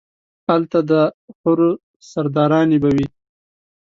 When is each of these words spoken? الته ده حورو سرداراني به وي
الته 0.55 0.79
ده 0.89 1.01
حورو 1.39 1.69
سرداراني 2.09 2.77
به 2.83 2.89
وي 2.95 3.07